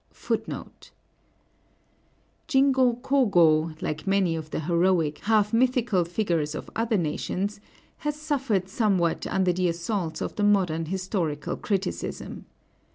Jingo 2.47 2.93
Kōgō, 2.93 3.79
like 3.83 4.07
many 4.07 4.35
of 4.35 4.49
the 4.49 4.61
heroic, 4.61 5.19
half 5.19 5.53
mythical 5.53 6.05
figures 6.05 6.55
of 6.55 6.71
other 6.75 6.97
nations, 6.97 7.59
has 7.97 8.15
suffered 8.19 8.67
somewhat 8.67 9.27
under 9.27 9.53
the 9.53 9.69
assaults 9.69 10.19
of 10.19 10.35
the 10.37 10.43
modern 10.43 10.85
historical 10.87 11.55
criticism. 11.55 12.47